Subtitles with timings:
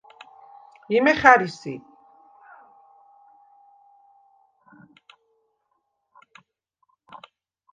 [0.97, 1.73] იმე ხა̈რი სი?